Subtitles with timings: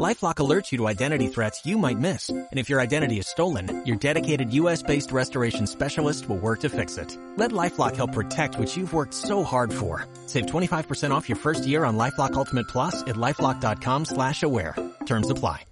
[0.00, 2.28] LifeLock alerts you to identity threats you might miss.
[2.28, 6.98] And if your identity is stolen, your dedicated US-based restoration specialist will work to fix
[6.98, 7.18] it.
[7.36, 10.06] Let LifeLock help protect what you've worked so hard for.
[10.26, 14.76] Save 25% off your first year on LifeLock Ultimate Plus at LifeLock.com slash aware.
[15.04, 15.64] Terms apply.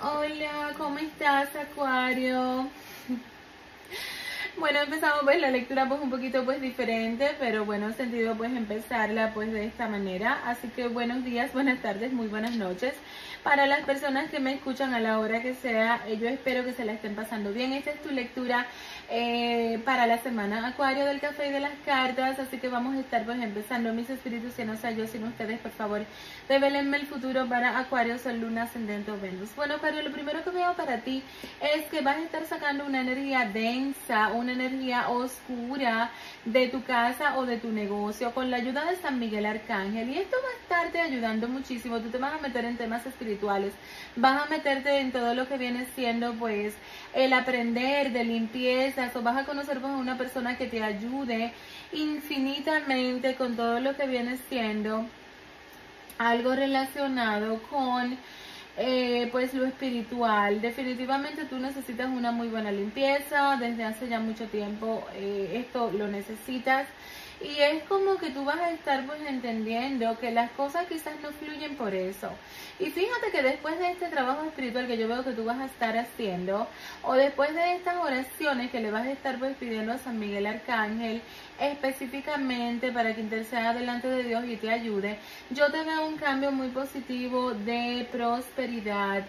[0.00, 2.70] Hola, ¿cómo estás, Acuario?
[4.56, 9.34] Bueno, empezamos pues la lectura pues un poquito pues diferente, pero bueno, sentido pues empezarla
[9.34, 10.42] pues de esta manera.
[10.46, 12.94] Así que buenos días, buenas tardes, muy buenas noches.
[13.44, 16.72] Para las personas que me escuchan a la hora que sea, eh, yo espero que
[16.72, 17.74] se la estén pasando bien.
[17.74, 18.66] Esta es tu lectura
[19.10, 23.00] eh, para la semana Acuario del Café y de las Cartas, así que vamos a
[23.00, 26.06] estar pues empezando mis espíritus que no sea yo sino ustedes, por favor,
[26.48, 29.54] revelenme el futuro para Acuario, Sol, Luna, Ascendente o Venus.
[29.54, 31.22] Bueno Acuario, lo primero que veo para ti
[31.60, 36.10] es que vas a estar sacando una energía densa, una energía oscura
[36.46, 40.18] de tu casa o de tu negocio con la ayuda de San Miguel Arcángel y
[40.18, 43.33] esto va a estarte ayudando muchísimo, tú te vas a meter en temas espirituales,
[44.16, 46.74] vas a meterte en todo lo que viene siendo pues
[47.14, 51.52] el aprender de limpieza, o vas a conocer pues, una persona que te ayude
[51.92, 55.06] infinitamente con todo lo que viene siendo
[56.18, 58.16] algo relacionado con
[58.76, 60.60] eh, pues lo espiritual.
[60.60, 66.08] Definitivamente tú necesitas una muy buena limpieza, desde hace ya mucho tiempo eh, esto lo
[66.08, 66.86] necesitas.
[67.40, 71.30] Y es como que tú vas a estar pues entendiendo que las cosas quizás no
[71.32, 72.30] fluyen por eso.
[72.78, 75.66] Y fíjate que después de este trabajo espiritual que yo veo que tú vas a
[75.66, 76.66] estar haciendo,
[77.02, 80.46] o después de estas oraciones que le vas a estar pues pidiendo a San Miguel
[80.46, 81.22] Arcángel,
[81.60, 85.18] específicamente para que interceda delante de Dios y te ayude,
[85.50, 89.24] yo te veo un cambio muy positivo de prosperidad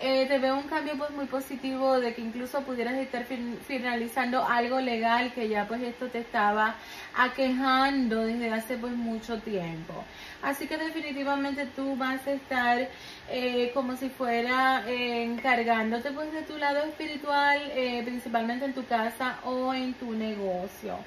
[0.00, 3.26] eh, te veo un cambio pues muy positivo de que incluso pudieras estar
[3.66, 6.76] finalizando algo legal que ya pues esto te estaba
[7.16, 10.04] aquejando desde hace pues mucho tiempo.
[10.42, 12.88] Así que definitivamente tú vas a estar
[13.30, 17.60] eh, como si fuera eh, encargándote pues de tu lado espiritual,
[18.04, 20.98] principalmente en tu casa o en tu negocio.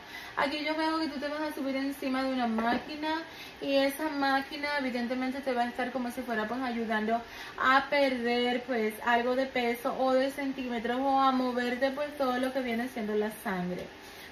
[0.42, 3.22] Aquí yo veo que tú te vas a subir encima de una máquina
[3.62, 7.22] y esa máquina evidentemente te va a estar como si fuera pues ayudando
[7.62, 12.52] a perder pues algo de peso o de centímetros o a moverte pues todo lo
[12.52, 13.86] que viene siendo la sangre.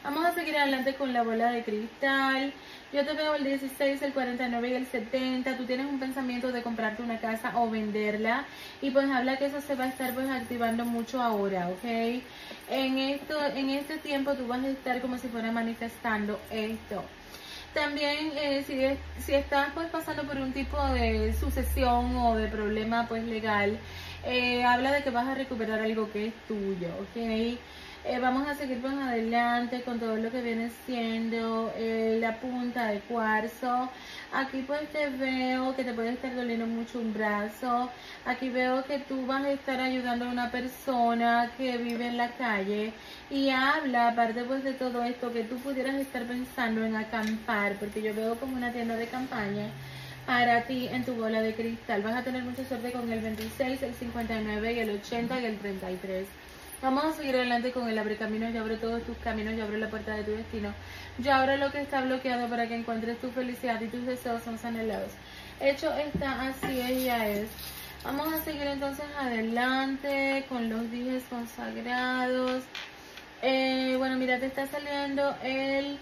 [0.04, 2.54] Vamos a seguir adelante con la bola de cristal.
[2.94, 5.58] Yo te veo el 16, el 49 y el 70.
[5.58, 8.46] Tú tienes un pensamiento de comprarte una casa o venderla.
[8.82, 11.84] Y pues habla que eso se va a estar pues activando mucho ahora, ¿ok?
[12.70, 17.04] En, esto, en este tiempo tú vas a estar como si fuera manifestando esto.
[17.74, 23.06] También eh, si, si estás pues pasando por un tipo de sucesión o de problema
[23.08, 23.78] pues legal,
[24.26, 27.60] eh, habla de que vas a recuperar algo que es tuyo, ¿ok?
[28.06, 32.88] Eh, vamos a seguir más adelante con todo lo que viene siendo eh, la punta
[32.88, 33.90] de cuarzo.
[34.32, 37.90] Aquí pues te veo que te puede estar doliendo mucho un brazo.
[38.26, 42.32] Aquí veo que tú vas a estar ayudando a una persona que vive en la
[42.32, 42.94] calle
[43.30, 48.02] y habla, aparte pues de todo esto, que tú pudieras estar pensando en acampar, porque
[48.02, 49.68] yo veo como una tienda de campaña
[50.26, 52.02] para ti en tu bola de cristal.
[52.02, 55.58] Vas a tener mucha suerte con el 26, el 59 y el 80 y el
[55.58, 56.28] 33.
[56.82, 58.54] Vamos a seguir adelante con el abre caminos.
[58.54, 60.74] Yo abro todos tus caminos, yo abro la puerta de tu destino.
[61.18, 64.58] Yo abro lo que está bloqueado para que encuentres tu felicidad y tus deseos son
[64.64, 65.12] anhelados.
[65.60, 67.50] Hecho está, así ella es.
[68.06, 72.64] Vamos a seguir entonces adelante con los días consagrados.
[73.42, 76.00] Eh, bueno, mira, te está saliendo el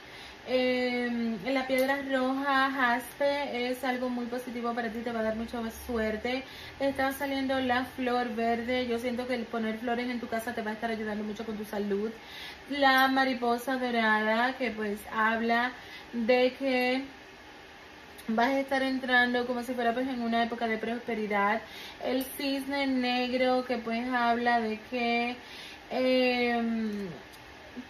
[0.47, 5.35] eh, la piedra roja, jaspe, es algo muy positivo para ti, te va a dar
[5.35, 6.44] mucha suerte.
[6.79, 10.61] Está saliendo la flor verde, yo siento que el poner flores en tu casa te
[10.61, 12.11] va a estar ayudando mucho con tu salud.
[12.69, 15.73] La mariposa dorada, que pues habla
[16.13, 17.03] de que
[18.29, 21.61] vas a estar entrando como si fuera pues en una época de prosperidad.
[22.03, 25.35] El cisne negro, que pues habla de que...
[25.91, 27.09] Eh,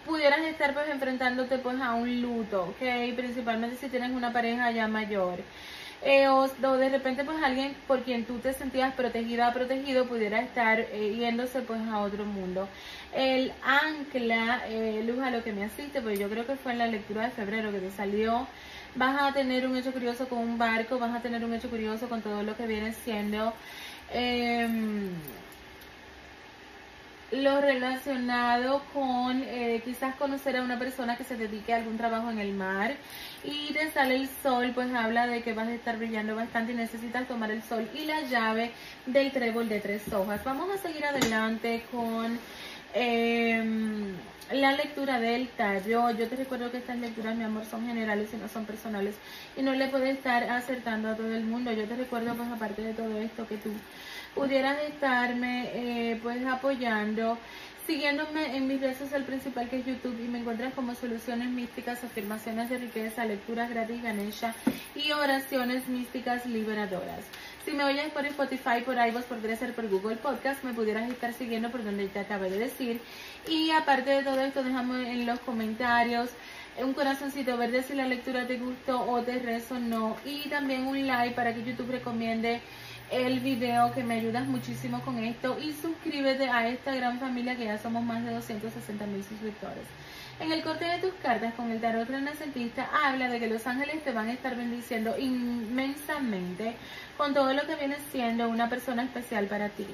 [0.06, 3.16] pudieras estar pues enfrentándote pues a un luto, ¿ok?
[3.16, 5.40] Principalmente si tienes una pareja ya mayor.
[6.04, 10.80] Eh, o, de repente pues alguien por quien tú te sentías protegida, protegido, pudiera estar
[10.80, 12.68] eh, yéndose pues a otro mundo.
[13.14, 16.78] El ancla, eh, luz a lo que me asiste, pues yo creo que fue en
[16.80, 18.48] la lectura de febrero que te salió.
[18.96, 22.08] Vas a tener un hecho curioso con un barco, vas a tener un hecho curioso
[22.10, 23.54] con todo lo que viene siendo
[24.12, 25.10] em,
[27.32, 32.30] lo relacionado con eh, quizás conocer a una persona que se dedique a algún trabajo
[32.30, 32.96] en el mar
[33.44, 36.76] y te sale el sol, pues habla de que vas a estar brillando bastante y
[36.76, 38.72] necesitas tomar el sol y la llave
[39.06, 40.44] del trébol de tres hojas.
[40.44, 42.40] Vamos a seguir adelante con
[42.94, 43.62] eh,
[44.52, 46.18] la lectura del tarot.
[46.18, 49.16] Yo te recuerdo que estas lecturas, mi amor, son generales y no son personales
[49.58, 51.72] y no le puede estar acertando a todo el mundo.
[51.74, 53.72] Yo te recuerdo, pues aparte de todo esto, que tú
[54.36, 57.38] pudieras estarme eh, pues apoyando
[57.88, 62.04] siguiéndome en mis redes sociales principal que es YouTube y me encuentras como soluciones místicas,
[62.04, 64.54] afirmaciones de riqueza, lecturas gratis Ganesha
[64.94, 67.24] y oraciones místicas liberadoras.
[67.64, 71.32] Si me oyes por Spotify, por iVoox, por Dresser, por Google Podcast, me pudieras estar
[71.34, 73.00] siguiendo por donde te acabé de decir.
[73.48, 76.30] Y aparte de todo esto, déjame en los comentarios
[76.84, 81.36] un corazoncito verde si la lectura te gustó o te resonó y también un like
[81.36, 82.62] para que YouTube recomiende
[83.12, 87.66] el video que me ayudas muchísimo con esto y suscríbete a esta gran familia que
[87.66, 89.86] ya somos más de 260 mil suscriptores.
[90.40, 94.04] En el corte de tus cartas con el tarot renacentista habla de que los ángeles
[94.04, 96.76] te van a estar bendiciendo inmensamente
[97.18, 99.88] con todo lo que viene siendo una persona especial para ti.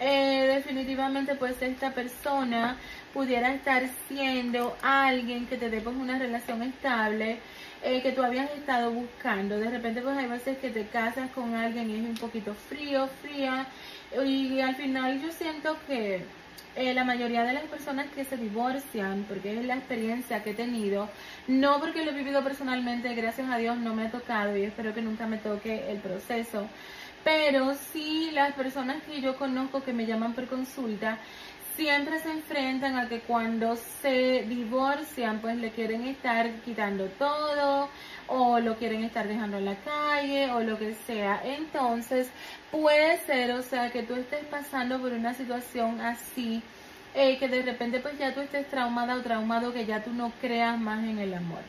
[0.00, 2.76] Eh, definitivamente pues esta persona
[3.14, 7.38] pudiera estar siendo alguien que te dé pues una relación estable
[7.82, 9.58] eh, que tú habías estado buscando.
[9.58, 13.08] De repente pues hay veces que te casas con alguien y es un poquito frío,
[13.22, 13.66] fría
[14.24, 16.22] y al final yo siento que
[16.74, 20.54] eh, la mayoría de las personas que se divorcian, porque es la experiencia que he
[20.54, 21.08] tenido,
[21.46, 24.94] no porque lo he vivido personalmente, gracias a Dios no me ha tocado y espero
[24.94, 26.66] que nunca me toque el proceso,
[27.24, 31.18] pero sí las personas que yo conozco que me llaman por consulta,
[31.76, 37.88] siempre se enfrentan a que cuando se divorcian, pues le quieren estar quitando todo
[38.28, 41.40] o lo quieren estar dejando en la calle o lo que sea.
[41.44, 42.30] Entonces,
[42.70, 46.62] puede ser, o sea, que tú estés pasando por una situación así,
[47.14, 50.32] eh, que de repente pues ya tú estés traumada o traumado, que ya tú no
[50.40, 51.62] creas más en el amor.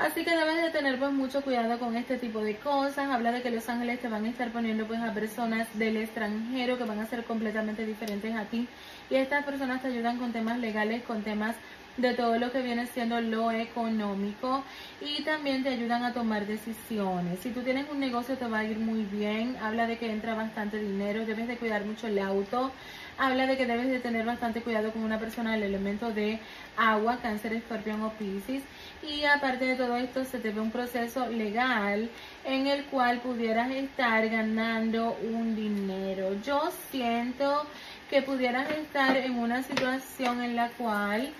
[0.00, 3.10] Así que debes de tener pues mucho cuidado con este tipo de cosas.
[3.10, 6.78] Habla de que los ángeles te van a estar poniendo pues a personas del extranjero
[6.78, 8.66] que van a ser completamente diferentes a ti.
[9.10, 11.56] Y estas personas te ayudan con temas legales, con temas
[11.96, 14.62] de todo lo que viene siendo lo económico
[15.00, 17.40] y también te ayudan a tomar decisiones.
[17.40, 20.34] Si tú tienes un negocio te va a ir muy bien, habla de que entra
[20.34, 22.70] bastante dinero, debes de cuidar mucho el auto,
[23.18, 26.38] habla de que debes de tener bastante cuidado con una persona del elemento de
[26.76, 28.62] agua, cáncer, escorpión o piscis
[29.02, 32.08] y aparte de todo esto se te ve un proceso legal
[32.44, 36.36] en el cual pudieras estar ganando un dinero.
[36.42, 37.66] Yo siento
[38.10, 41.32] que pudieras estar en una situación en la cual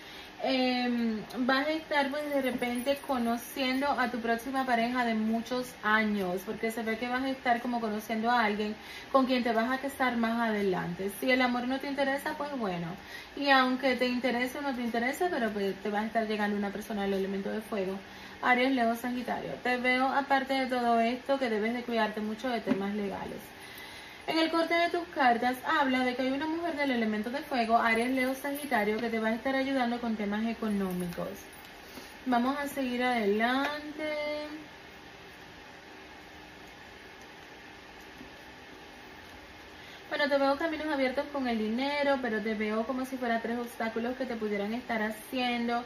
[0.43, 6.41] eh, vas a estar pues de repente conociendo a tu próxima pareja de muchos años,
[6.47, 8.75] porque se ve que vas a estar como conociendo a alguien
[9.13, 11.11] con quien te vas a casar más adelante.
[11.21, 12.87] Si el amor no te interesa, pues bueno,
[13.37, 16.57] y aunque te interese o no te interese, pero pues te va a estar llegando
[16.57, 17.99] una persona del elemento de fuego.
[18.43, 19.53] Aries, Leo, Sagitario.
[19.63, 23.41] Te veo aparte de todo esto que debes de cuidarte mucho de temas legales.
[24.31, 27.41] En el corte de tus cartas habla de que hay una mujer del elemento de
[27.41, 31.31] fuego, Aries, Leo, Sagitario, que te va a estar ayudando con temas económicos.
[32.27, 34.13] Vamos a seguir adelante.
[40.09, 43.59] Bueno, te veo caminos abiertos con el dinero, pero te veo como si fuera tres
[43.59, 45.83] obstáculos que te pudieran estar haciendo.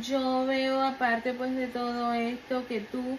[0.00, 3.18] Yo veo aparte pues de todo esto que tú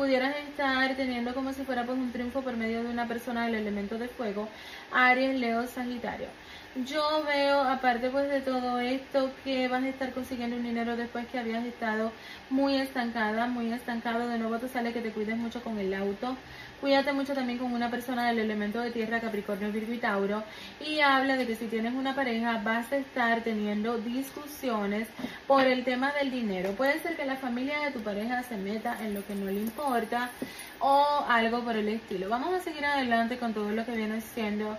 [0.00, 3.56] pudieras estar teniendo como si fuera pues un triunfo por medio de una persona del
[3.56, 4.48] elemento de fuego,
[4.90, 6.28] Aries, Leo, Sagitario.
[6.76, 11.26] Yo veo, aparte pues de todo esto, que vas a estar consiguiendo un dinero después
[11.26, 12.12] que habías estado
[12.48, 14.28] muy estancada, muy estancado.
[14.28, 16.36] De nuevo te sale que te cuides mucho con el auto.
[16.80, 20.44] Cuídate mucho también con una persona del elemento de tierra, Capricornio, Virgo y Tauro.
[20.80, 25.08] Y habla de que si tienes una pareja vas a estar teniendo discusiones
[25.48, 26.70] por el tema del dinero.
[26.74, 29.54] Puede ser que la familia de tu pareja se meta en lo que no le
[29.54, 30.30] importa
[30.78, 32.28] o algo por el estilo.
[32.28, 34.78] Vamos a seguir adelante con todo lo que viene siendo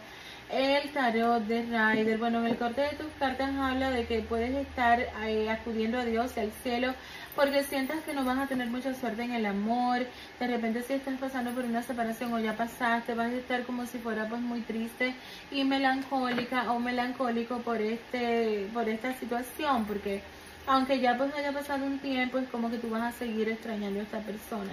[0.51, 2.17] el tarot de Rider.
[2.17, 6.05] Bueno, en el corte de tus cartas habla de que puedes estar eh, acudiendo a
[6.05, 6.93] Dios, al cielo,
[7.35, 10.05] porque sientas que no vas a tener mucha suerte en el amor.
[10.39, 13.85] De repente si estás pasando por una separación o ya pasaste, vas a estar como
[13.85, 15.15] si fuera pues muy triste
[15.51, 20.21] y melancólica o melancólico por este por esta situación, porque
[20.67, 23.99] aunque ya pues haya pasado un tiempo, es como que tú vas a seguir extrañando
[23.99, 24.71] a esta persona.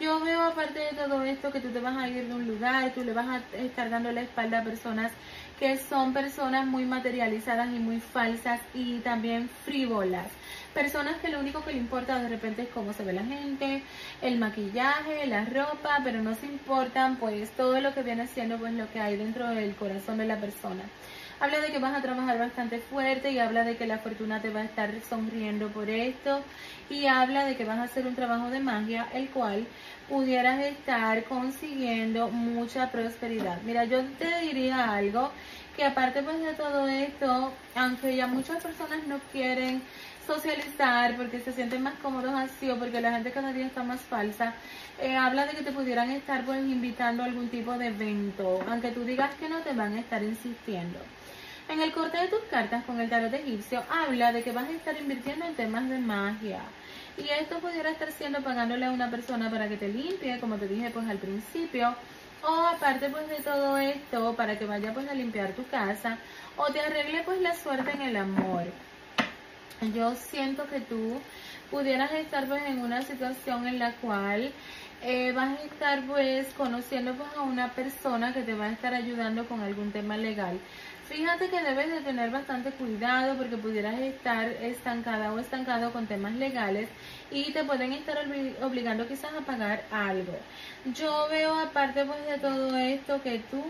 [0.00, 2.90] Yo veo aparte de todo esto que tú te vas a ir de un lugar,
[2.94, 5.12] tú le vas a estar dando la espalda a personas
[5.58, 10.28] que son personas muy materializadas y muy falsas y también frívolas.
[10.72, 13.82] Personas que lo único que le importa de repente es cómo se ve la gente,
[14.22, 18.72] el maquillaje, la ropa, pero no se importan pues todo lo que viene siendo pues
[18.72, 20.84] lo que hay dentro del corazón de la persona.
[21.40, 24.50] Habla de que vas a trabajar bastante fuerte y habla de que la fortuna te
[24.50, 26.42] va a estar sonriendo por esto
[26.90, 29.66] y habla de que vas a hacer un trabajo de magia el cual
[30.06, 33.62] pudieras estar consiguiendo mucha prosperidad.
[33.62, 35.30] Mira, yo te diría algo
[35.74, 39.80] que aparte pues de todo esto, aunque ya muchas personas no quieren
[40.26, 44.02] socializar porque se sienten más cómodos así o porque la gente cada día está más
[44.02, 44.52] falsa,
[45.00, 48.90] eh, habla de que te pudieran estar pues invitando a algún tipo de evento, aunque
[48.90, 50.98] tú digas que no te van a estar insistiendo.
[51.70, 54.72] En el corte de tus cartas con el tarot egipcio habla de que vas a
[54.72, 56.62] estar invirtiendo en temas de magia.
[57.16, 60.66] Y esto pudiera estar siendo pagándole a una persona para que te limpie, como te
[60.66, 61.94] dije pues al principio.
[62.42, 66.18] O aparte pues de todo esto, para que vaya pues a limpiar tu casa.
[66.56, 68.64] O te arregle pues la suerte en el amor.
[69.94, 71.20] Yo siento que tú
[71.70, 74.52] pudieras estar pues en una situación en la cual
[75.02, 78.92] eh, vas a estar pues conociendo pues a una persona que te va a estar
[78.92, 80.58] ayudando con algún tema legal.
[81.10, 86.34] Fíjate que debes de tener bastante cuidado porque pudieras estar estancada o estancado con temas
[86.34, 86.88] legales
[87.32, 88.16] y te pueden estar
[88.62, 90.38] obligando quizás a pagar algo.
[90.94, 93.60] Yo veo aparte pues de todo esto que tú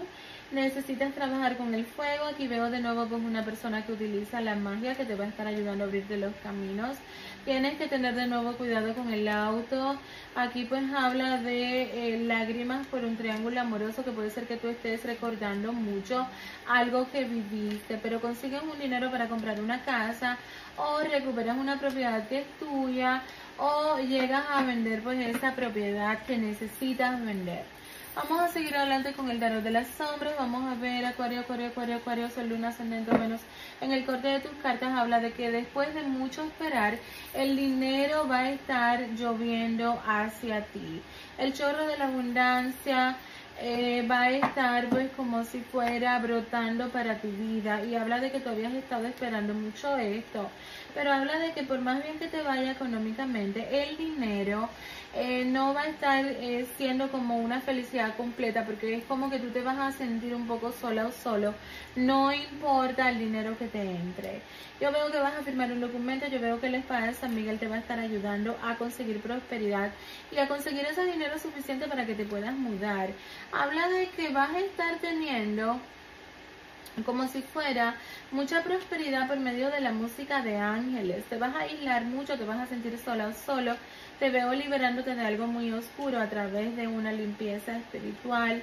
[0.52, 2.24] necesitas trabajar con el fuego.
[2.26, 5.28] Aquí veo de nuevo pues una persona que utiliza la magia que te va a
[5.28, 6.96] estar ayudando a abrirte los caminos.
[7.44, 9.98] Tienes que tener de nuevo cuidado con el auto.
[10.34, 14.68] Aquí pues habla de eh, lágrimas por un triángulo amoroso que puede ser que tú
[14.68, 16.26] estés recordando mucho
[16.68, 20.38] algo que viviste, pero consigues un dinero para comprar una casa
[20.76, 23.22] o recuperas una propiedad que es tuya
[23.58, 27.64] o llegas a vender pues esa propiedad que necesitas vender.
[28.16, 30.34] Vamos a seguir adelante con el tarot de las sombras.
[30.36, 33.40] Vamos a ver Acuario, Acuario, Acuario, Acuario, Sol, Luna, Ascendente menos.
[33.80, 36.98] En el corte de tus cartas habla de que después de mucho esperar,
[37.34, 41.00] el dinero va a estar lloviendo hacia ti.
[41.38, 43.16] El chorro de la abundancia,
[43.62, 48.32] eh, va a estar pues como si fuera brotando para tu vida y habla de
[48.32, 50.48] que todavía has estado esperando mucho esto,
[50.94, 54.68] pero habla de que por más bien que te vaya económicamente, el dinero
[55.14, 59.38] eh, no va a estar eh, siendo como una felicidad completa porque es como que
[59.38, 61.54] tú te vas a sentir un poco sola o solo,
[61.96, 64.42] no importa el dinero que te entre.
[64.80, 67.34] Yo veo que vas a firmar un documento, yo veo que la espada de San
[67.34, 69.90] Miguel te va a estar ayudando a conseguir prosperidad
[70.32, 73.10] y a conseguir ese dinero suficiente para que te puedas mudar
[73.52, 75.80] habla de que vas a estar teniendo
[77.04, 77.96] como si fuera
[78.30, 81.24] mucha prosperidad por medio de la música de ángeles.
[81.26, 83.76] Te vas a aislar mucho, te vas a sentir sola o solo.
[84.18, 88.62] Te veo liberándote de algo muy oscuro a través de una limpieza espiritual.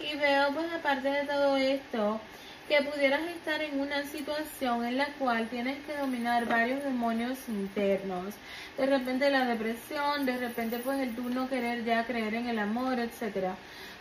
[0.00, 2.20] Y veo, pues aparte de todo esto,
[2.68, 8.34] que pudieras estar en una situación en la cual tienes que dominar varios demonios internos.
[8.76, 12.58] De repente la depresión, de repente pues el tú no querer ya creer en el
[12.58, 13.54] amor, etcétera.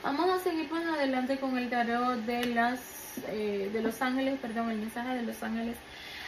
[0.04, 2.95] Vamos a seguir pues adelante con el tarot de las
[3.28, 5.76] eh, de los ángeles, perdón, el mensaje de los ángeles.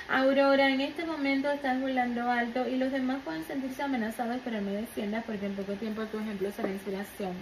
[0.10, 4.72] Aurora, en este momento estás volando alto y los demás pueden sentirse amenazados, pero no
[4.72, 7.34] defiendas porque en poco tiempo tu ejemplo será inspiración.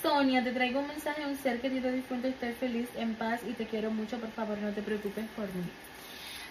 [0.00, 3.52] Sonia, te traigo un mensaje a un ser querido difunto, estoy feliz, en paz y
[3.52, 5.64] te quiero mucho, por favor no te preocupes por mí.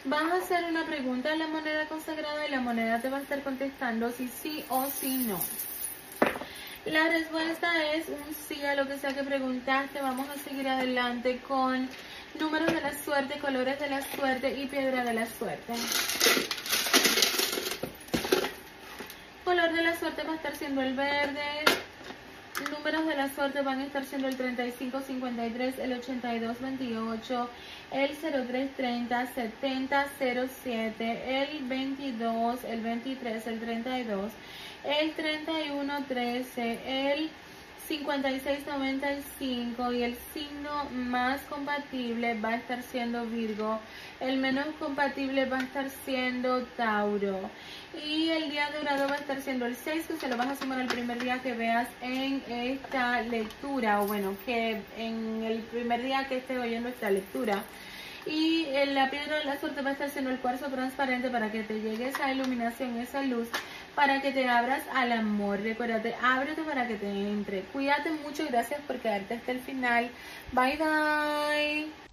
[0.06, 3.22] Vas a hacer una pregunta a la moneda consagrada y la moneda te va a
[3.22, 5.40] estar contestando si sí o si no.
[6.86, 10.02] La respuesta es un sí a lo que sea que preguntaste.
[10.02, 11.88] Vamos a seguir adelante con
[12.38, 15.74] números de la suerte, colores de la suerte y piedra de la suerte.
[19.46, 21.64] Color de la suerte va a estar siendo el verde.
[22.70, 27.50] Números de la suerte van a estar siendo el 3553, el 8228,
[27.92, 34.32] el 0330, 7007, el 22, el 23, el 32
[34.84, 37.30] el 3113, el
[37.88, 43.80] 5695 y el signo más compatible va a estar siendo Virgo,
[44.20, 47.50] el menos compatible va a estar siendo Tauro.
[48.06, 50.56] Y el día dorado va a estar siendo el 6 que se lo vas a
[50.56, 56.02] sumar el primer día que veas en esta lectura o bueno que en el primer
[56.02, 57.64] día que estés oyendo esta lectura.
[58.26, 61.64] Y la piedra de la suerte va a estar siendo el cuarzo transparente para que
[61.64, 63.50] te llegue esa iluminación, esa luz
[63.96, 65.62] para que te abras al amor.
[65.62, 67.62] Recuérdate, ábrete para que te entre.
[67.74, 70.10] Cuídate mucho, gracias por quedarte hasta el final.
[70.52, 72.13] Bye bye.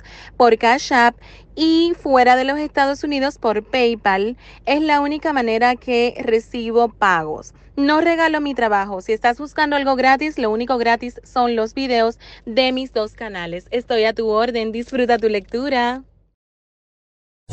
[0.37, 1.15] por Cash App
[1.55, 4.37] y fuera de los Estados Unidos por PayPal.
[4.65, 7.53] Es la única manera que recibo pagos.
[7.75, 9.01] No regalo mi trabajo.
[9.01, 13.65] Si estás buscando algo gratis, lo único gratis son los videos de mis dos canales.
[13.71, 14.71] Estoy a tu orden.
[14.71, 16.03] Disfruta tu lectura.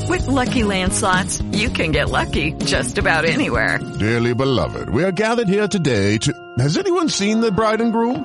[0.09, 3.79] With lucky landslots, you can get lucky just about anywhere.
[3.99, 6.33] Dearly beloved, we are gathered here today to.
[6.59, 8.25] Has anyone seen the bride and groom?